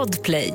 [0.00, 0.50] Podplay.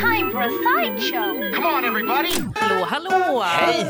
[0.00, 1.52] Time for a sideshow.
[1.54, 2.32] Come on, everybody!
[2.54, 3.42] Hallå, hallå!
[3.42, 3.86] Hej!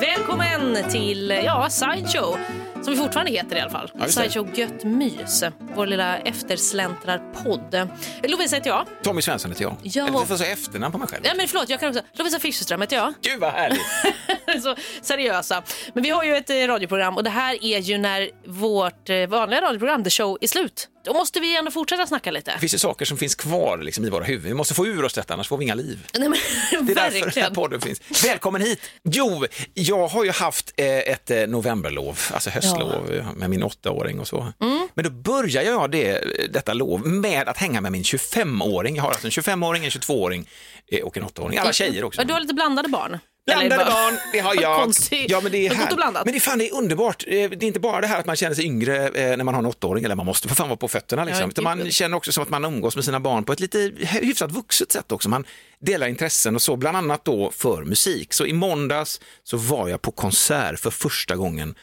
[0.00, 2.36] Välkommen till ja, Sideshow,
[2.82, 3.90] som vi fortfarande heter i alla fall.
[4.08, 7.88] Sideshow Gött Mys, vår lilla eftersläntrarpodd.
[8.22, 8.86] Lovisa heter jag.
[9.02, 9.76] Tommy Svensson heter jag.
[9.82, 10.06] Ja.
[10.06, 11.22] Eller, Jag får säga efternamn på mig själv.
[11.26, 12.02] Ja, men förlåt, jag kan också.
[12.14, 13.14] Lovisa Fischerström heter jag.
[13.22, 13.82] Gud vad härligt!
[14.62, 15.62] så seriösa.
[15.94, 19.26] Men vi har ju ett eh, radioprogram och det här är ju när vårt eh,
[19.26, 20.88] vanliga radioprogram, The Show, är slut.
[21.04, 22.52] Då måste vi ändå fortsätta snacka lite.
[22.52, 24.48] Det finns ju saker som finns kvar liksom, i våra huvuden.
[24.48, 26.06] Vi måste få ur oss detta, annars får vi inga liv.
[26.18, 26.38] Nej, men,
[26.86, 28.24] Det är därför den här podden finns.
[28.24, 28.80] Välkommen hit!
[29.04, 29.44] Jo,
[29.74, 34.28] jag har ju haft eh, ett eh, novemberlov, alltså höstlov eh, med min åttaåring och
[34.28, 34.52] så.
[34.60, 34.88] Mm.
[34.94, 36.20] Men då börjar jag det,
[36.52, 38.96] detta lov med att hänga med min 25-åring.
[38.96, 40.48] Jag har alltså en 25-åring, en 22-åring
[40.90, 41.58] eh, och en 8-åring.
[41.58, 42.24] Alla tjejer också.
[42.24, 43.18] Du har lite blandade barn.
[43.46, 44.80] Blandade barn, det har jag.
[44.82, 45.30] Konstigt.
[45.30, 46.24] Ja, men det är här.
[46.24, 47.24] Men det, fan, det är underbart.
[47.26, 49.54] Eh, Det är inte bara det här att man känner sig yngre eh, när man
[49.54, 51.24] har en åttaåring, eller man måste för fan vara på fötterna.
[51.24, 51.52] Liksom.
[51.56, 54.52] Ja, man känner också som att man umgås med sina barn på ett lite hyfsat
[54.52, 55.28] vuxet sätt också.
[55.28, 55.44] Man
[55.80, 58.32] delar intressen och så, bland annat då för musik.
[58.32, 61.74] Så i måndags så var jag på konsert för första gången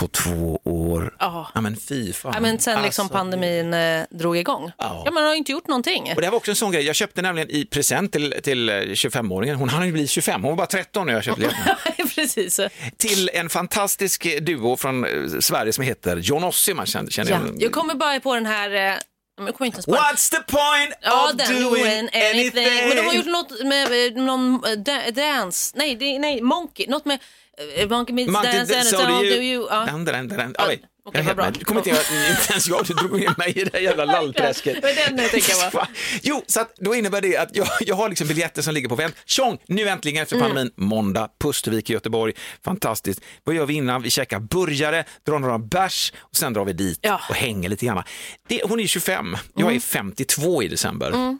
[0.00, 1.16] på två år.
[1.18, 1.48] Ja.
[1.54, 2.32] Ja men fy fan.
[2.34, 4.72] Ja, men sen liksom Alltså, pandemin eh, drog igång.
[4.78, 5.02] Ja.
[5.04, 5.10] Ja.
[5.10, 6.12] man har inte gjort någonting.
[6.16, 8.74] Och det var också en sån grej, jag köpte nämligen i present till, till eh,
[8.74, 11.50] 25-åringen, hon hann ju bli 25, hon var bara 13 när jag köpte.
[12.14, 12.60] Precis.
[12.96, 16.74] till en fantastisk duo från eh, Sverige som heter John Ossie.
[16.74, 17.38] Man känner, känner Ja.
[17.58, 18.98] Jag kommer bara på den här...
[19.46, 20.00] Jag kommer inte ens på den.
[20.02, 22.88] What's the point Ja, of den doing anything?
[22.88, 25.72] Men de har gjort något med eh, någon eh, da- dance.
[25.76, 26.86] Nej, det, nej, Monkey.
[26.88, 27.18] Något med
[27.76, 29.66] eh, Monkey meets Monkey, dance and so so do you.
[29.70, 29.84] Ja.
[29.90, 30.54] Dun, dun, dun, dun.
[30.58, 31.46] Ja, Oj, okej, vad bra.
[31.46, 31.98] är kommer inte, jag,
[32.30, 34.82] inte ens jag, du drog ner mig i det där jävla lallträsket.
[34.82, 35.54] Den tänker.
[36.22, 38.94] Jo, så att då innebär det att jag, jag har liksom biljetter som ligger på
[38.94, 39.14] vänt.
[39.26, 40.48] Tjong, nu äntligen efter Mm.
[40.48, 42.32] pandemin, måndag, Pustervik i Göteborg.
[42.64, 43.20] Fantastiskt.
[43.44, 44.02] Vad gör vi innan?
[44.02, 47.08] Vi käkar burgare, drar några bärs och sen drar vi dit Ja.
[47.08, 47.20] Mm.
[47.28, 48.02] och hänger lite grann.
[48.48, 51.38] Det, hon är 25, jag är 52 i december.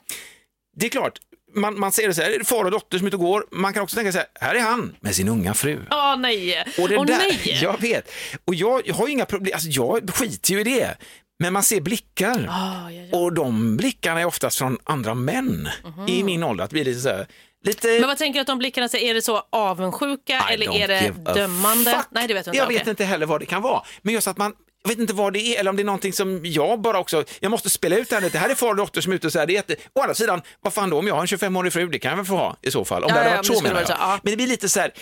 [0.77, 1.19] Det är klart,
[1.55, 3.23] man, man ser det så här, det är far och dotter som är ute och
[3.23, 3.45] går.
[3.51, 5.81] Man kan också tänka så här, här är han med sin unga fru.
[5.91, 6.65] Åh nej.
[6.79, 7.59] Och det Åh där, nej.
[7.63, 8.13] Jag vet.
[8.45, 10.97] Och jag, jag har ju inga problem, alltså jag skiter ju i det.
[11.39, 12.47] Men man ser blickar.
[12.51, 13.19] Ah, ja, ja.
[13.19, 15.69] Och de blickarna är oftast från andra män
[16.09, 16.65] i min ålder.
[16.65, 17.27] Att bli lite så här,
[17.65, 17.89] lite...
[17.89, 17.97] Mhm.
[18.01, 19.11] Men vad tänker du att de blickarna säger?
[19.11, 22.05] Är det så avundsjuka I eller är det dömande?
[22.11, 22.63] Nej, det vet jag inte.
[22.63, 23.83] Jag vet inte heller vad det kan vara.
[24.03, 24.53] Men just att man,
[24.83, 27.25] jag vet inte vad det är, eller om det är någonting som jag bara också,
[27.41, 28.39] jag måste spela ut det här lite.
[28.39, 29.77] Här är far och dotter som är ute och så här, det är jätte...
[29.95, 32.17] Å andra sidan, vad fan då om jag har en 25-årig fru, det kan jag
[32.17, 33.05] väl få ha i så fall.
[33.05, 33.87] Om Ja, det hade ja, varit så menar jag.
[33.87, 34.21] så, ja.
[34.23, 34.93] Men det blir lite så här,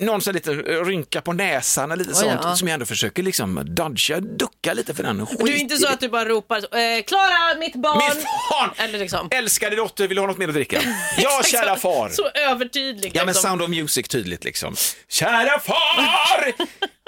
[0.00, 2.56] någon som lite rynka på näsan och lite sånt ja.
[2.56, 5.26] som jag ändå försöker liksom dodga, ducka lite för den.
[5.38, 8.16] Du är inte så att du bara ropar eh, Klara, mitt barn.
[8.16, 8.70] Mitt barn!
[8.76, 9.28] Eller liksom.
[9.30, 10.80] Älskade dotter, vill du ha något mer att dricka?
[11.18, 12.08] ja, kära far.
[12.08, 13.14] Så övertydligt.
[13.14, 13.42] Ja, men liksom.
[13.50, 14.76] Sound of Music tydligt liksom.
[15.08, 16.52] Kära far!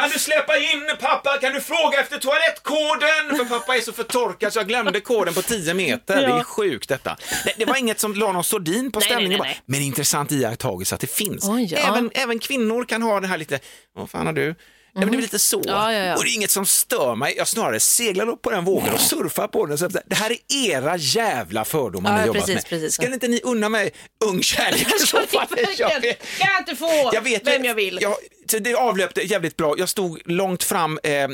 [0.00, 1.38] Kan du släppa in pappa?
[1.40, 3.36] Kan du fråga efter toalettkoden?
[3.38, 6.16] För pappa är så förtorkad så jag glömde koden på 10 meter.
[6.16, 6.38] Det Ja.
[6.40, 7.16] är sjukt detta.
[7.44, 11.06] Det, det var inget som la någon sordin på stämningen Men intressant iakttagelse att det
[11.10, 11.48] finns.
[11.48, 11.78] Oj, ja.
[11.78, 13.58] även, även kvinnor kan ha det här lite,
[13.94, 14.54] vad fan har du?
[14.92, 15.56] Ja, men det blir lite så.
[15.56, 15.64] Mhm.
[15.68, 16.16] Ja, ja, ja.
[16.16, 17.34] Och det är inget som stör mig.
[17.36, 19.78] Jag snarare seglar upp på den vågen och surfar på den.
[19.78, 22.68] Så Det här är era jävla fördomar Ja, ni jobbat precis, med.
[22.68, 22.94] precis.
[22.94, 23.90] Ska inte ni unna mig
[24.24, 25.46] ung kärlek i så fall?
[25.78, 26.02] Jag Kan
[26.38, 27.98] jag inte få jag vet vem jag vill?
[28.02, 28.14] Jag,
[28.48, 29.74] så det avlöpte jävligt bra.
[29.78, 31.28] Jag stod långt fram eh,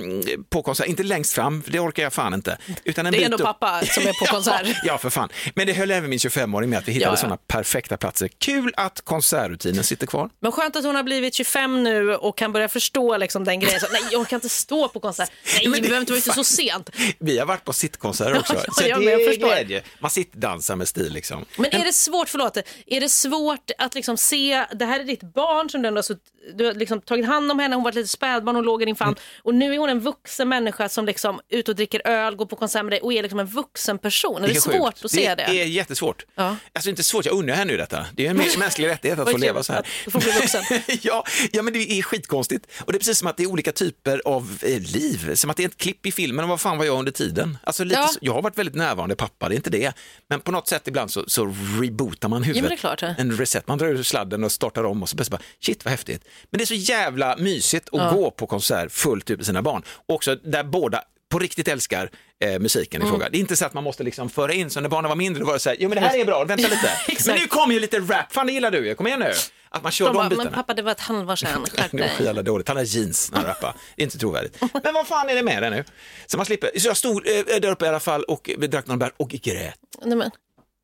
[0.50, 2.58] på konsert, inte längst fram, för det orkar jag fan inte.
[2.84, 3.42] Utan en Det är ändå upp.
[3.42, 4.60] pappa som är på konsert.
[4.66, 5.28] ja, ja, för fan.
[5.54, 7.16] Men det höll även min 25-åring med att vi hittade Ja, ja.
[7.16, 8.28] sådana perfekta platser.
[8.38, 10.30] Kul att konsertrutinen sitter kvar.
[10.40, 13.80] Men skönt att hon har blivit 25 nu och kan börja förstå liksom den grejen.
[13.80, 15.30] Så, nej, jag kan inte stå på konsert.
[15.56, 16.90] Nej, Men vi det- behöver inte vara ute så sent.
[17.18, 18.54] Vi har varit på sittkonserter också.
[18.54, 19.82] Ja, så det är glädje.
[20.00, 21.44] Man sittdansar med stil liksom.
[21.56, 22.56] Men är det svårt, förlåt,
[22.86, 26.02] är det svårt att liksom se, det här är ditt barn som du ändå har,
[26.02, 26.22] sutt,
[26.54, 28.84] du har liksom tagit hand om henne, hon var ett litet spädbarn, hon låg i
[28.84, 29.22] din famn Mm.
[29.42, 32.47] och nu är hon en vuxen människa som liksom är ute och dricker öl, går
[32.47, 34.44] på konsert med dig och är liksom en vuxen person.
[34.44, 34.62] Är det, sjukt.
[34.76, 35.47] svårt att se det?
[35.50, 36.25] Det är jättesvårt.
[36.34, 36.56] Ja.
[36.72, 38.06] Alltså inte svårt, jag unnar henne ju detta.
[38.14, 39.86] Det är en mänsklig rättighet att få leva så här.
[40.04, 40.62] du får bli vuxen.
[41.02, 42.66] ja, ja, men det är skitkonstigt.
[42.81, 45.34] Och det är precis som att det är olika typer av eh, liv.
[45.34, 47.58] Som att det är ett klipp i filmen och vad fan var jag under tiden?
[47.64, 48.06] Alltså lite Ja.
[48.08, 49.93] så, jag har varit väldigt närvarande pappa, det är inte det.
[50.28, 52.82] Men på något sätt ibland så, så rebootar man huvudet.
[52.82, 53.14] det är ja.
[53.19, 56.25] En reset, man drar ur sladden och startar om och så bara, shit vad häftigt.
[56.50, 59.82] Men det är så jävla mysigt att gå på konsert fullt ut med sina barn.
[60.06, 62.11] Också där båda på riktigt älskar
[62.44, 63.08] eh, musiken Mm.
[63.08, 63.29] i fråga.
[63.31, 65.44] Det är inte så att man måste liksom föra in, som när barnen var mindre,
[65.44, 66.90] var det så här, jo men det här är bra, vänta lite.
[67.26, 69.32] men nu kommer ju lite rap, fan det gillar du ju, kom igen nu.
[69.69, 70.44] Att man kör De de, bara, bitarna.
[70.50, 72.12] men pappa det var ett halvår sedan, skärp Det var dig.
[72.17, 72.69] så jävla dåligt.
[72.69, 73.75] Han har jeans när han rappar.
[73.96, 74.58] Det är inte trovärdigt.
[74.85, 75.85] Men vad fan är det med det nu?
[76.26, 76.70] Så man slipper.
[76.78, 79.28] Så jag stod eh, där uppe i alla fall och vi drack någon bär och
[79.28, 79.75] grät.
[80.05, 80.31] Nej, men,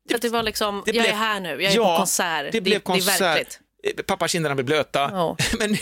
[0.09, 1.97] för att det var liksom, Det jag blev- är här nu, jag är Ja, på
[1.97, 2.51] konsert.
[2.51, 3.19] Det blev konsert.
[3.19, 3.59] Det är verkligt.
[4.05, 5.09] Pappa kinderna blir blöta.
[5.13, 5.37] Ja.
[5.59, 5.77] Men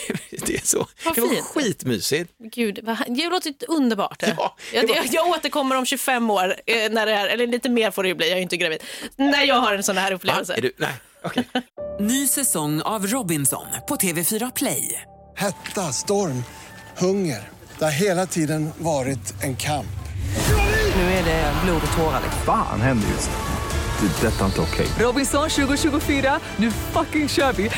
[0.45, 0.87] det är så.
[1.05, 1.45] Vad det var fint.
[1.45, 2.31] skitmysigt.
[2.53, 4.23] Gud, vad, det låter underbart.
[4.27, 7.47] Ja, det jag, var- jag, jag återkommer om 25 år, eh, när det är, eller
[7.47, 8.83] lite mer får det ju bli, jag är ju inte gravid,
[9.15, 10.15] när jag har en sån här Va?
[10.15, 10.53] upplevelse.
[10.57, 10.71] Är du?
[10.77, 11.43] Nej, okej.
[11.99, 15.01] Ny säsong av Robinson på TV4 Play.
[15.35, 16.43] Hetta, storm,
[16.97, 17.49] hunger.
[17.79, 19.87] Det har hela tiden varit en kamp.
[20.95, 22.21] Nu är det blod och tårar.
[22.23, 22.41] liksom.
[22.45, 23.56] Fan händer just nu.
[23.99, 24.27] Det.
[24.27, 24.87] Detta är inte okej.
[24.99, 27.69] Robinson 2024, nu fucking kör vi!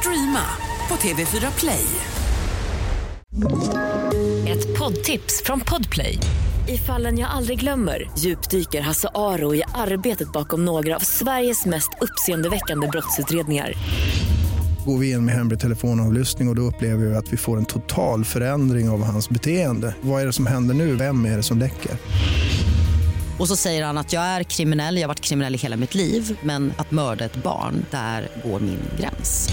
[0.00, 0.44] Streama
[0.88, 1.86] på TV4 Play.
[4.48, 6.18] Ett poddtips från Podplay.
[6.68, 11.90] I fallen jag aldrig glömmer djupdyker Hasse Aro i arbetet bakom några av Sveriges mest
[12.00, 13.72] uppseendeväckande brottsutredningar.
[14.86, 17.64] Går vi in med hemlig telefonavlyssning och, och då upplever vi att vi får en
[17.64, 19.94] total förändring av hans beteende.
[20.00, 20.94] Vad är det som händer nu?
[20.96, 21.92] Vem är det som läcker?
[23.40, 25.94] Och så säger han att jag är kriminell, jag har varit kriminell i hela mitt
[25.94, 29.48] liv men att mörda ett barn, där går min gräns.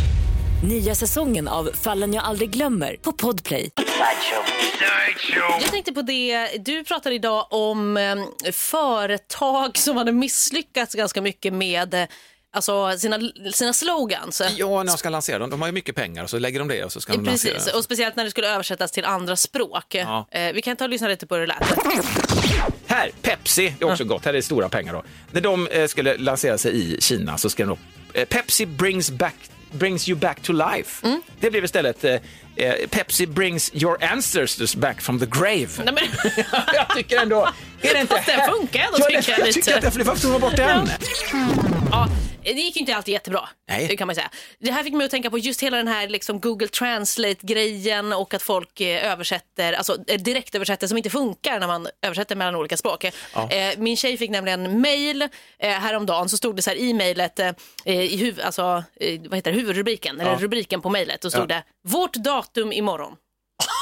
[0.63, 3.69] Nya säsongen av Fallen jag aldrig glömmer på Podplay.
[5.61, 8.15] Jag tänkte på det, du pratade idag om eh,
[8.51, 12.07] företag som hade misslyckats ganska mycket med eh,
[12.53, 13.19] alltså, sina,
[13.53, 14.41] sina slogans.
[14.57, 16.67] Ja, när de ska lansera dem, de har ju mycket pengar och så lägger de
[16.67, 19.35] det och så ska de lansera Precis, och speciellt när det skulle översättas till andra
[19.35, 19.95] språk.
[19.95, 20.27] Ja.
[20.31, 22.26] Eh, vi kan ta och lyssna lite på hur det lät.
[22.87, 25.03] Här, Pepsi, det är också gott, här är stora pengar då.
[25.31, 27.77] När de eh, skulle lansera sig i Kina så skrev de
[28.13, 29.35] eh, Pepsi brings, back,
[29.71, 31.07] brings you back to life.
[31.07, 31.21] Mm.
[31.39, 32.13] Det blev istället eh,
[32.55, 35.67] eh, Pepsi brings your ancestors back from the grave.
[35.85, 36.33] Nej, men,
[36.73, 37.49] jag tycker ändå,
[37.81, 39.61] är det inte Fast den funkar ändå, ja, tycker jag jag lite.
[39.61, 40.89] tycker att det, varför tog man bort den?
[41.91, 42.07] ja,
[42.53, 43.49] det gick ju inte alltid jättebra.
[43.69, 43.87] Nej.
[43.87, 44.29] Det kan man säga.
[44.59, 48.33] Det här fick mig att tänka på just hela den här liksom, Google Translate-grejen och
[48.33, 52.77] att folk eh, översätter, alltså eh, direktöversätter som inte funkar när man översätter mellan olika
[52.77, 53.03] språk.
[53.03, 53.11] Eh,
[53.77, 55.27] min tjej fick nämligen mail
[55.59, 57.39] häromdagen så stod det så här i mejlet,
[57.85, 58.61] i huv, alltså,
[59.29, 61.45] vad heter det, huvudrubriken, eller rubriken på mejlet, då stod Ja.
[61.55, 63.15] det vårt datum imorgon.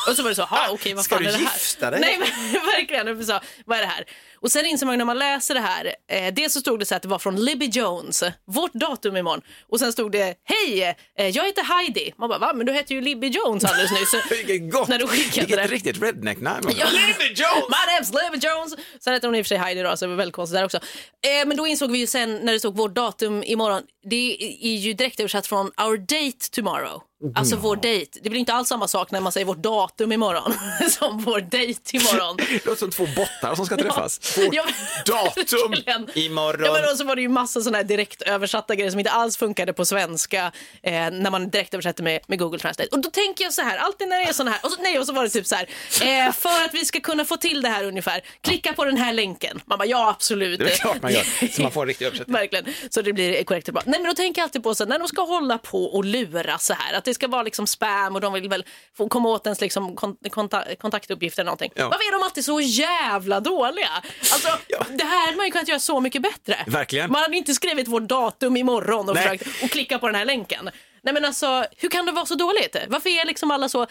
[0.09, 1.53] Och så var det så, okej vad Ska fan du är det här?
[1.53, 1.99] gifta dig?
[1.99, 4.05] Nej men verkligen, sa, vad är det här?
[4.45, 6.95] Och sen inser man när man läser det här, eh, dels så stod det så
[6.95, 9.41] att det var från Libby Jones, vårt datum imorgon.
[9.71, 12.13] Och sen stod det, hej, eh, jag heter Heidi.
[12.17, 12.51] Man bara, va?
[12.55, 14.13] Men du hette ju Libby Jones alldeles nyss.
[14.29, 15.67] Vilket gott, När du skickade vilket det.
[15.75, 16.69] riktigt redneck-namn.
[16.77, 16.85] Ja.
[16.85, 17.65] Libby Jones!
[17.69, 18.75] My name's Libby Jones.
[18.99, 20.65] Sen heter hon i och för sig Heidi då, så det var väldigt konstigt där
[20.65, 20.77] också.
[20.77, 24.75] Eh, men då insåg vi ju sen när det stod vårt datum imorgon, det är
[24.77, 27.01] ju direkt översatt från our date tomorrow.
[27.35, 28.19] Alltså vår date.
[28.21, 30.53] Det blir inte alls samma sak när man säger vårt datum imorgon
[30.99, 32.37] som vår date imorgon.
[32.49, 34.34] Det låter som två bottar som ska träffas.
[34.37, 34.65] Vårt Ja,
[35.05, 36.09] datum verkligen.
[36.13, 36.65] imorgon.
[36.65, 39.11] Ja, men då så var det ju massa sådana här direkt översatta grejer som inte
[39.11, 40.51] alls funkade på svenska
[40.83, 42.89] eh, när man direkt översätter med, med Google Translate.
[42.91, 44.99] Och då tänker jag så här, alltid när det är sådana här, och så, nej
[44.99, 45.67] och så var det typ så här,
[46.27, 49.13] eh, för att vi ska kunna få till det här ungefär, klicka på den här
[49.13, 49.61] länken.
[49.65, 50.59] Man bara, ja absolut.
[50.59, 52.33] Det är klart man gör, så man får en riktig översättning.
[52.37, 53.83] Verkligen, så det blir korrekt och bra.
[53.85, 56.05] Nej men då tänker jag alltid på så här, när de ska hålla på och
[56.05, 58.65] lura så här, att det ska vara liksom spam och de vill väl
[58.97, 61.71] få komma åt ens liksom kon konta kontaktuppgifter eller någonting.
[61.75, 61.83] Ja.
[61.89, 63.89] Varför är de alltid så jävla dåliga?
[64.33, 64.49] Alltså,
[64.89, 66.57] det här hade man ju kunnat göra så mycket bättre.
[66.67, 67.11] Verkligen.
[67.11, 70.69] Man hade inte skrivit vårt datum imorgon och försökt och klicka på den här länken.
[71.01, 72.75] Nej men alltså, hur kan det vara så dåligt?
[72.87, 73.87] Varför är liksom alla så,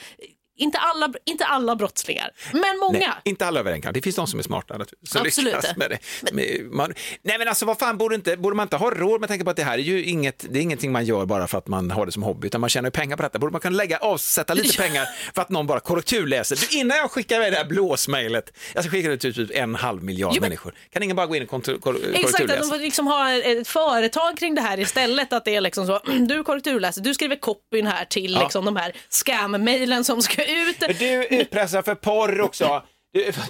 [0.56, 2.98] inte alla, inte alla brottslingar, men många.
[2.98, 3.92] Nej, inte alla över en.
[3.94, 5.76] Det finns de som är smarta naturligtvis, Absolut.
[5.76, 5.98] med det.
[6.32, 9.28] Men, man, nej men alltså vad fan, borde, inte, borde man inte ha råd med
[9.28, 11.58] tanke på att det här är ju inget, det är ingenting man gör bara för
[11.58, 13.38] att man har det som hobby, utan man tjänar ju pengar på detta.
[13.38, 16.56] Borde man kunna lägga, avsätta lite pengar för att någon bara korrekturläser?
[16.70, 19.74] Du, innan jag skickar iväg det här blåsmejlet, jag ska skicka det till typ en
[19.74, 22.76] halv miljard Jo, människor, kan ingen bara gå in och kor, Exakt, att de korrekturläsa?
[22.76, 25.32] liksom ha ett företag kring det här istället.
[25.32, 28.40] Att det är liksom så, du korrekturläser, du skriver copyn här till Ja.
[28.42, 30.98] liksom de här scam-mailen som ska ut.
[30.98, 32.82] Du utpressar för porr också.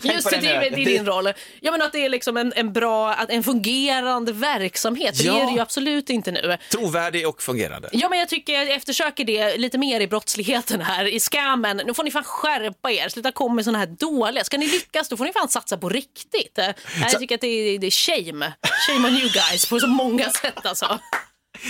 [0.02, 1.32] Just det, det är, det är din roll.
[1.60, 5.20] Ja, men att det är liksom en, en bra, en fungerande verksamhet.
[5.20, 5.34] Ja.
[5.34, 6.58] Det är det ju absolut inte nu.
[6.70, 7.88] Trovärdig och fungerande.
[7.92, 11.82] Ja, men jag tycker jag eftersöker det lite mer i brottsligheten här, i scammen.
[11.86, 14.44] Nu får ni fan skärpa er, sluta komma med såna här dåliga.
[14.44, 16.58] Ska ni lyckas, då får ni fan satsa på riktigt.
[17.00, 18.52] Jag tycker att det är, det är shame.
[18.86, 20.98] Shame on you guys på så många sätt alltså.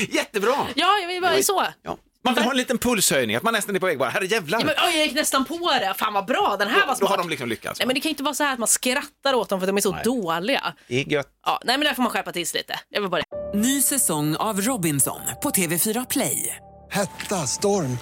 [0.08, 0.66] Jättebra!
[0.74, 1.66] Ja, jag vill bara så.
[1.82, 1.98] Ja.
[2.24, 4.58] Man vill ha en liten pulshöjning, att man nästan är på väg bara, herre jävlar.
[4.60, 5.94] Ja, men, oj, jag gick nästan på det.
[5.98, 7.10] Fan vad bra, den här var då, då smart.
[7.10, 7.80] har de liksom lyckats.
[7.80, 9.64] Nej, men det kan ju inte vara så här att man skrattar åt dem för
[9.64, 10.74] att de är så dåliga.
[10.88, 11.26] Det är gött.
[11.46, 12.78] Ja, nej, men där får man skärpa till sig lite.
[12.88, 13.58] Jag vill bara det.
[13.58, 16.56] Ny säsong av Robinson på TV4 Play.
[16.90, 17.98] Hetta, storm,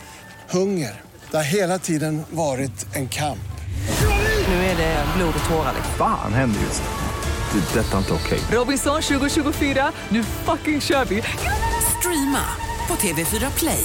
[0.51, 1.01] hunger.
[1.31, 3.39] Det har hela tiden varit en kamp.
[4.49, 5.73] Nu är det blod och tårar.
[5.77, 5.95] liksom.
[5.99, 7.61] Fan händer just nu.
[7.61, 7.81] Det.
[7.81, 8.41] är Detta är inte okej.
[8.53, 11.23] Robinson 2024, nu fucking kör vi!
[11.99, 12.45] Streama
[12.89, 13.85] på TV4 Play.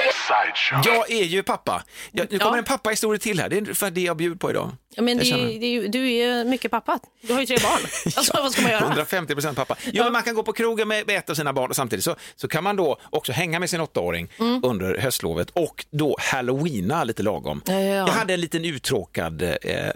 [0.85, 1.83] Jag är ju pappa.
[2.11, 2.57] Jag, nu kommer Ja.
[2.57, 3.49] en pappahistoria till här.
[3.49, 4.71] Det är för det jag bjuder på idag.
[4.95, 5.23] Ja, men det,
[5.59, 6.99] det du är ju mycket pappa.
[7.21, 7.79] Du har ju tre barn.
[8.15, 8.81] Alltså, vad ska man göra?
[8.85, 9.75] 150 procent pappa.
[9.85, 12.05] Jo, men man kan gå på krogen med, med ett av sina barn och samtidigt
[12.05, 14.61] så, så kan man då också hänga med sin åttaåring Mm.
[14.63, 17.61] under höstlovet och då halloweena lite lagom.
[17.65, 17.93] Ja, ja, ja.
[17.93, 19.49] Jag hade en liten uttråkad eh,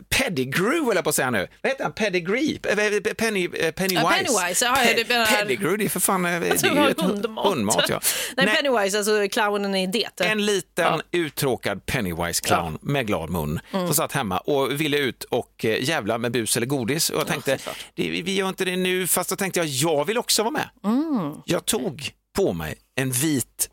[0.10, 1.48] pedigree, eller på att säga nu.
[1.62, 1.94] Vad heter han?
[1.94, 2.60] Pedigree?
[2.64, 2.76] Eh,
[3.14, 4.02] Penny, eh, Pennywise?
[4.04, 6.72] Ja, Pennywise, ja, ja, det menar- Pedigree, det är för fan eh, det Jag tror
[6.72, 7.46] är det ju hundmat.
[7.48, 8.00] hundmat ja.
[8.38, 10.15] Nej, Nej, Pennywise, alltså clownen i det.
[10.22, 11.02] En liten Ja.
[11.12, 13.86] uttråkad Pennywise-clown med glad mun Mm.
[13.88, 17.10] som satt hemma och ville ut och eh, jävla med bus eller godis.
[17.10, 17.58] Och jag tänkte,
[17.94, 20.70] det, vi gör inte det nu, fast då tänkte jag, jag vill också vara med.
[20.84, 21.34] Mm.
[21.46, 23.70] Jag tog på mig en vit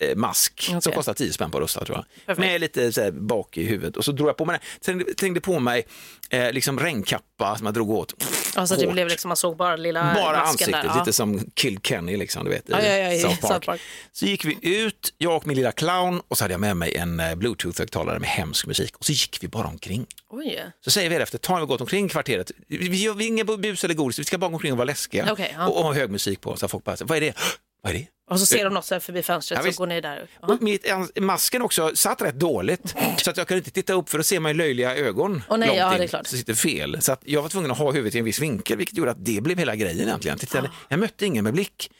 [0.00, 0.92] plastmask som Okej.
[0.92, 2.04] kostar 10 spänn på Rusta tror jag.
[2.26, 2.38] Perfekt.
[2.38, 4.96] Med lite så här, bak i huvudet och så drog jag på mig den.
[5.04, 5.86] Sen tänkte på mig
[6.30, 8.14] eh, liksom regnkappa som jag drog åt.
[8.54, 8.92] Alltså, det hårt.
[8.92, 10.84] blev liksom, man såg bara lilla Bara ansiktet, där.
[10.84, 10.98] Ja.
[10.98, 13.52] lite som Kill Kenny liksom, du vet, Ja, ja, ja, South Park.
[13.52, 13.80] South Park.
[14.12, 16.96] Så gick vi ut, jag och min lilla clown och så hade jag med mig
[16.96, 20.06] en eh, bluetooth-högtalare med hemsk musik och så gick vi bara omkring.
[20.30, 20.64] Oj.
[20.84, 23.84] Så säger vi efter tag, har vi gått omkring kvarteret, vi gör vi ingen bus
[23.84, 25.68] eller godis, vi ska bara gå omkring och vara läskiga Okej, ja.
[25.68, 27.34] och, och ha hög musik på så att folk bara, vad är det?
[27.82, 28.06] Vad är det?
[28.30, 29.78] Och så ser de något så här förbi fönstret Ja, så visst.
[29.78, 30.28] går ni där.
[30.42, 30.48] Ja.
[30.48, 30.86] Och mitt,
[31.20, 34.40] masken också satt rätt dåligt så att jag kunde inte titta upp för att se
[34.40, 36.26] mig löjliga ögon Åh, nej, ja, det är klart.
[36.26, 37.02] så sitter fel.
[37.02, 39.24] Så att jag var tvungen att ha huvudet i en viss vinkel vilket gjorde att
[39.24, 40.38] det blev hela grejen egentligen.
[40.38, 41.90] Tittade, Jag mötte ingen med blick.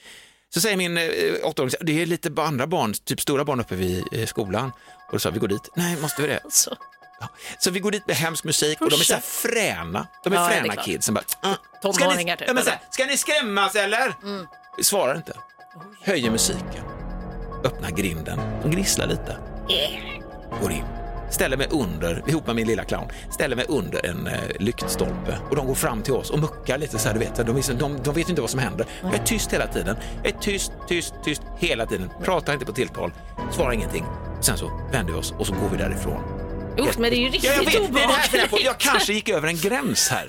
[0.54, 1.04] Så säger min eh,
[1.42, 4.72] åttaåring, det är lite andra barn, typ stora barn uppe vid eh, skolan.
[5.06, 5.68] Och då sa vi, går dit.
[5.76, 6.40] Nej, måste vi det?
[6.50, 6.76] Så.
[7.20, 7.28] Ja.
[7.58, 10.06] Så vi går dit med hemsk musik och de är så här fräna.
[10.24, 10.84] De är Ja, är fräna klart.
[10.86, 11.14] kidsen.
[11.14, 14.14] Bara, "Ah, ska, ni, typ, ja, men så här, ska ni skrämmas eller?
[14.76, 15.32] Vi svarar inte.
[16.02, 16.84] Höjer musiken.
[17.64, 18.40] Öppnar grinden.
[18.62, 19.36] De gnisslar lite.
[20.62, 20.84] Går in.
[21.30, 25.56] Ställer mig under, ihop med min lilla clown, ställer mig under en eh, lyktstolpe och
[25.56, 27.36] de går fram till oss och muckar lite så här, du vet.
[27.36, 28.86] De, de, de, de vet inte vad som händer.
[29.02, 29.96] Jag är tyst hela tiden.
[30.22, 32.10] Jag är tyst, tyst, tyst hela tiden.
[32.24, 33.12] Pratar inte på tilltal,
[33.52, 34.04] svarar ingenting.
[34.40, 36.22] Sen så vänder vi oss och så går vi därifrån.
[36.78, 38.46] Usch, men det är ju riktigt Ja, jag vet, det är det här jag funderar
[38.48, 38.56] på.
[38.56, 38.64] obehagligt.
[38.66, 40.24] Jag kanske gick över en gräns här.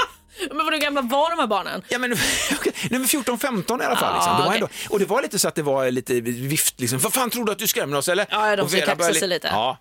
[0.56, 1.84] Men vad gamla var de här barnen?
[1.88, 2.12] Ja, men,
[2.60, 4.14] okej, nej, men 14-15 i alla fall.
[4.16, 4.32] Liksom.
[4.34, 4.56] Ja, Det okej.
[4.56, 7.00] ändå, och det var lite så att det var lite vift, liksom.
[7.00, 8.26] vad fan tror du att du skrämmer oss eller?
[8.30, 9.48] Ja, de Vera kaxa sig lite.
[9.48, 9.78] Ja.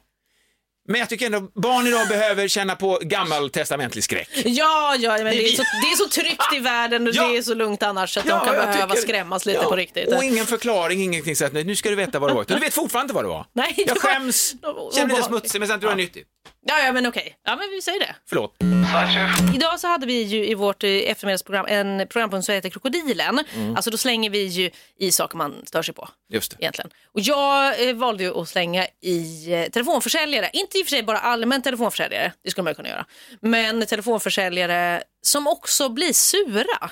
[0.89, 4.29] Men jag tycker ändå barn idag behöver känna på gammaltestamentlig skräck.
[4.45, 7.29] Ja, ja men det är, så, det är så tryggt i världen och Ja.
[7.29, 9.77] det är så lugnt annars att Ja, de kan behöva tycker- skrämmas lite Ja, på
[9.77, 10.13] riktigt.
[10.15, 12.45] Och ingen förklaring, ingenting så att nu ska du veta vad det var.
[12.49, 13.47] Du vet fortfarande inte vad det var.
[13.53, 16.27] Nej, jag skäms, var känner mig lite smutsig men sen tror jag nyttigt.
[16.67, 17.37] Ja, ja, men okej.
[17.45, 18.15] Ja, men vi säger det.
[18.29, 18.55] Förlåt.
[19.55, 23.45] Idag så hade vi ju i vårt eh, eftermiddagsprogram en programpunkt som heter Krokodilen.
[23.55, 23.77] Mm.
[23.77, 26.09] Alltså då slänger vi ju i saker man stör sig på.
[26.33, 26.57] Just det.
[26.61, 26.91] Egentligen.
[27.15, 30.51] Och jag eh, valde ju att slänga i eh, telefonförsäljare.
[30.53, 33.07] Inte i och för sig bara allmän telefonförsäljare, det skulle man ju kunna göra.
[33.41, 36.91] Men telefonförsäljare som också blir sura.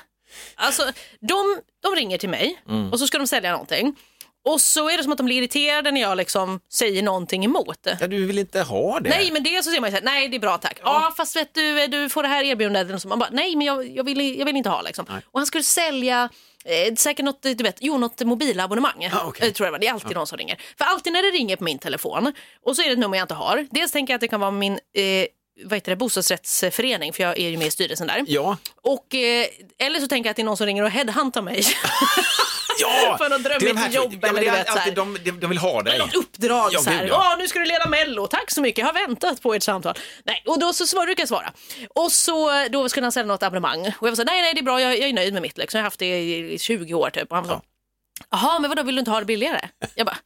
[0.55, 0.83] Alltså
[1.21, 2.93] de, de ringer till mig Mm.
[2.93, 3.97] och så ska de sälja någonting.
[4.45, 7.87] Och så är det som att de blir irriterade när jag liksom säger någonting emot.
[8.01, 9.11] Ja, du vill inte ha det?
[9.11, 10.81] Nej, men dels så säger man ju så här, nej det är bra tack.
[10.85, 12.95] Ja, fast vet du, du får det här erbjudandet.
[12.95, 15.05] Och så man bara, nej men jag, jag, vill, jag vill inte ha liksom.
[15.27, 16.29] Och han skulle sälja
[16.65, 19.11] eh, säkert något, du vet, jo, något mobilabonnemang.
[19.13, 19.49] Ah, okej.
[19.49, 19.79] eh, tror jag det var.
[19.79, 20.61] Det är alltid någon som ringer.
[20.79, 22.33] För alltid när det ringer på min telefon
[22.65, 23.67] och så är det ett nummer jag inte har.
[23.71, 25.27] Dels tänker jag att det kan vara min eh,
[25.65, 28.25] vad heter det, bostadsrättsförening för jag är ju med i styrelsen där.
[28.27, 28.57] Ja.
[28.83, 29.47] Och, eh,
[29.79, 31.63] eller så tänker jag att det är någon som ringer och headhuntar mig.
[32.81, 33.17] Ja!
[33.19, 34.91] För de drömmigt här- jobb ja, eller du vet, så här.
[34.91, 35.99] de, de, de vill ha dig.
[35.99, 37.07] Något uppdrag Ja, så här.
[37.07, 37.37] ja.
[37.39, 39.95] Nu ska du leda Mello, tack så mycket, jag har väntat på ert samtal.
[40.25, 41.53] Nej, och då så svar, brukar jag svara.
[41.95, 44.55] Och så då skulle han sälja något abonnemang och jag var så här, nej, nej,
[44.55, 45.79] det är bra, jag, jag är nöjd med mitt liksom.
[45.79, 46.19] Jag har haft det
[46.53, 47.31] i 20 år typ.
[47.31, 47.63] Och han var så,
[48.31, 49.69] jaha, men vadå, vill du inte ha det billigare?
[49.95, 50.19] Jag bara,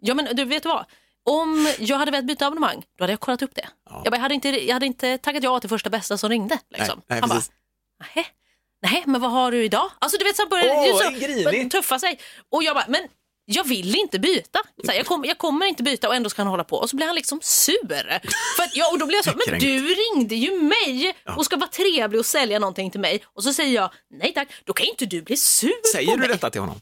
[0.00, 0.84] ja men du vet vad?
[1.28, 3.68] Om jag hade velat byta abonnemang, då hade jag kollat upp det.
[3.90, 6.58] Jag, bara, jag, hade inte, jag hade inte tackat ja till första bästa som ringde.
[6.70, 6.96] Liksom.
[6.96, 7.52] Nej, nej, han bara, precis.
[8.14, 8.26] nej,
[8.82, 9.90] nej, men vad har du idag?
[9.98, 11.44] Alltså du vet så började grinig.
[11.44, 12.18] började tuffa sig.
[12.52, 13.00] Och jag bara, men
[13.44, 14.58] jag vill inte byta.
[14.84, 16.76] Så här, jag, kom, jag kommer inte byta och ändå ska han hålla på.
[16.76, 18.20] Och så blir han liksom sur.
[18.56, 21.56] För att, ja, och då blir jag så, men du ringde ju mig och ska
[21.56, 23.24] vara trevlig och sälja någonting till mig.
[23.34, 26.18] Och så säger jag, nej tack, då kan inte du bli sur på Säger du
[26.18, 26.28] mig.
[26.28, 26.80] detta till honom?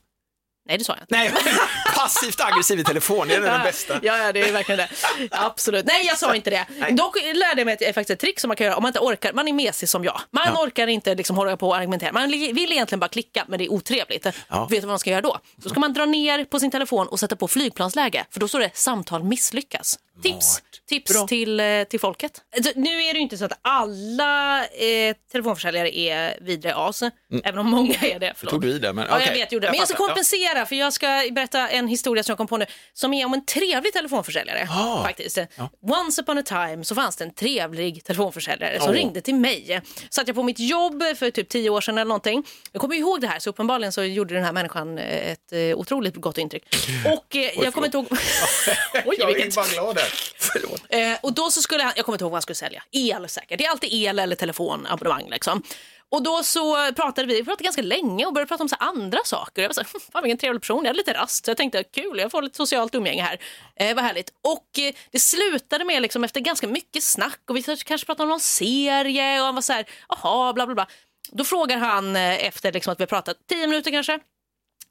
[0.67, 1.15] Nej, det sa jag inte.
[1.17, 1.33] Nej,
[1.97, 4.01] passivt aggressiv i telefon, det är den bästa.
[4.03, 4.89] Ja, ja, det är verkligen det.
[5.31, 5.87] Absolut.
[5.87, 6.67] Nej, jag sa inte det.
[6.91, 8.83] Dock lärde jag mig att det är faktiskt ett trick som man kan göra om
[8.83, 9.33] man inte orkar.
[9.33, 10.21] Man är mesig som jag.
[10.31, 10.63] Man Ja.
[10.63, 12.13] orkar inte liksom hålla på och argumentera.
[12.13, 14.27] Man vill egentligen bara klicka, men det är otrevligt.
[14.49, 14.65] Ja.
[14.71, 15.39] Vet du vad man ska göra då?
[15.57, 18.61] Då ska man dra ner på sin telefon och sätta på flygplansläge, för då står
[18.61, 19.99] det samtal misslyckas.
[20.23, 21.27] Tips, tips Bra.
[21.27, 22.43] till, eh, till folket.
[22.57, 27.03] Alltså, Nu är det ju inte så att alla eh, telefonförsäljare är vidriga as,
[27.45, 28.33] även om många är det.
[28.37, 28.53] Förlåt.
[28.53, 28.63] Mm.
[28.63, 29.69] Tog i där, men Ja, jag vet, gjorde det.
[29.69, 30.07] Jag Men jag ska ja.
[30.07, 33.35] kompensera för jag ska berätta en historia som jag kom på nu som är om
[33.35, 34.69] en trevlig telefonförsäljare.
[34.71, 35.03] Ah.
[35.03, 35.39] faktiskt.
[35.83, 38.95] Once upon a time så fanns det en trevlig telefonförsäljare som Åh.
[38.95, 39.81] ringde till mig.
[40.11, 42.45] Satt jag på mitt jobb för typ tio år sedan eller någonting.
[42.73, 45.59] Jag kommer ihåg det här så uppenbarligen så gjorde den här människan eh, ett eh,
[45.79, 46.65] otroligt gott intryck.
[47.05, 48.07] Och eh, jag kommer inte ihåg...
[49.05, 49.99] Oj, Jag är bara glad.
[50.39, 50.83] Förlåt.
[50.89, 53.29] Eh, och då så skulle han, jag kommer inte ihåg vad han skulle sälja, el
[53.29, 53.59] säkert.
[53.59, 55.63] Det är alltid el eller telefonabonnemang liksom.
[56.09, 59.19] Och då så pratade vi, vi pratade ganska länge och började prata om så andra
[59.25, 59.63] saker.
[59.63, 61.45] Jag var så här, fan vilken trevlig person, jag hade lite rast.
[61.45, 63.39] Så jag tänkte, kul, jag får lite socialt umgänge här.
[63.77, 64.33] Eh, vad härligt.
[64.43, 68.29] Och eh, det slutade med liksom efter ganska mycket snack och vi kanske pratade om
[68.29, 70.87] någon serie och han var så här, jaha, bla bla bla.
[71.33, 74.19] Då frågar han eh, efter liksom att vi har pratat tio minuter kanske.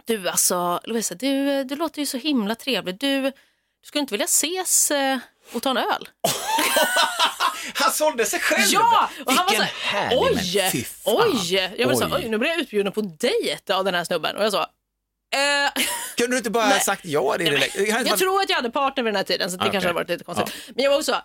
[0.06, 3.00] Du alltså, Lovisa, du, eh, du låter ju så himla trevlig.
[3.00, 3.32] Du,
[3.84, 5.18] du skulle inte vilja ses eh,
[5.54, 6.10] och ta en öl?
[7.74, 8.64] Han sålde sig själv!
[8.68, 9.10] Ja!
[9.26, 10.20] Och han var Vilken så här, härlig
[10.74, 11.14] oj, fan.
[11.22, 11.74] oj.
[11.78, 12.22] Jag var så här, Oj.
[12.24, 14.36] oj, nu blir jag utbjuden på dejt av den här snubben.
[14.38, 15.84] Och jag sa, eh,
[16.18, 16.80] Kunde du inte bara ha Nej.
[16.82, 17.36] sagt ja?
[17.38, 17.76] Det direkt?
[17.76, 19.72] Det jag vara- tror att jag hade partner vid den här tiden så det Okej.
[19.72, 20.54] kanske hade varit lite konstigt.
[20.76, 21.22] Men jag var också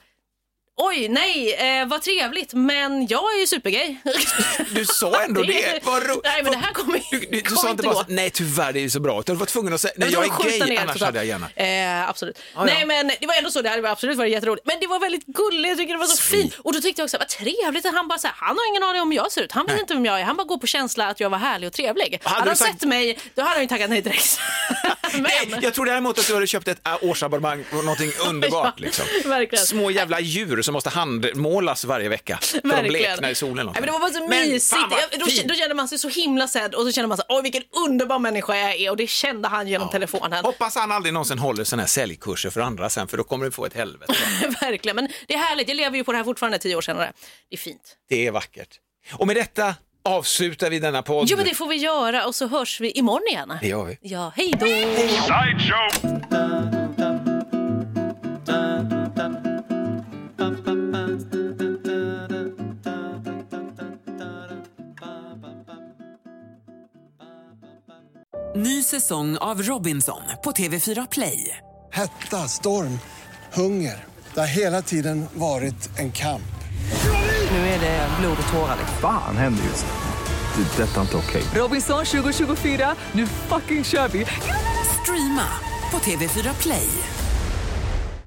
[0.80, 3.97] Oj, nej, eh, vad trevligt, men jag är ju supergay.
[4.75, 5.80] Du sa ändå det.
[5.85, 6.20] Vad ro...
[6.25, 8.04] Nej, men det här kommer Du, du, du sa inte bara gå.
[8.08, 10.25] nej tyvärr det är ju så bra, utan du var tvungen att säga, nej jag
[10.25, 11.02] att är gay, ner annars totalt.
[11.02, 12.02] hade jag gärna.
[12.02, 12.38] Eh, absolut.
[12.54, 12.64] ja.
[12.64, 14.66] Nej men det var ändå så, det hade absolut varit jätteroligt.
[14.66, 16.54] Men det var väldigt gulligt, jag tycker det var så fint.
[16.58, 18.82] Och då tyckte jag också, vad trevligt att han bara så här, han har ingen
[18.82, 19.52] aning om hur jag ser ut.
[19.52, 19.80] Han vet Nej.
[19.80, 22.20] inte vem jag är, han bara går på känsla att jag var härlig och trevlig.
[22.23, 24.38] Hade Hade han sagt- sett mig, då hade han ju tackat nej direkt.
[25.12, 28.75] men, Nej, jag tror däremot att du hade köpt ett äh, årsabonnemang på någonting underbart.
[28.77, 29.05] Ja, liksom.
[29.25, 29.67] verkligen.
[29.67, 32.88] Små jävla djur som måste handmålas varje vecka för att Verkligen.
[32.88, 33.67] blekna i solen.
[33.67, 34.81] Nej, men det var bara så Men mysigt.
[34.81, 37.17] fan vad Jag- då, då kände man sig så himla sedd och så kände man
[37.17, 40.45] så oj vilken underbar människa jag är och det kände han genom telefonen.
[40.45, 43.50] Hoppas han aldrig någonsin håller sådana här säljkurser för andra sen, för då kommer du
[43.50, 44.15] få ett helvete.
[44.61, 45.69] Verkligen, men det är härligt.
[45.69, 47.12] Jag lever ju på det här fortfarande tio år senare.
[47.50, 47.97] Det är fint.
[48.09, 48.69] Det är vackert.
[49.12, 49.75] Och med detta
[50.09, 51.27] avslutar vi denna podd.
[51.31, 53.53] Jo, men det får vi göra och så hörs vi imorgon igen.
[53.61, 53.99] Det gör vi.
[54.03, 54.67] Ja, hej då!
[68.57, 71.57] Ny säsong av Robinson på TV4 Play.
[71.92, 72.99] Hetta, storm,
[73.53, 74.05] hunger.
[74.35, 76.58] Det har hela tiden varit en kamp.
[77.50, 78.76] Nu är det blod och tårar.
[78.78, 78.96] liksom.
[79.00, 79.92] Fan händer just nu.
[80.62, 80.82] Det.
[80.82, 81.42] är Detta är inte okej.
[81.54, 84.26] Robinson 2024, nu fucking kör vi!
[85.02, 85.46] Streama
[85.90, 86.88] på TV4 Play.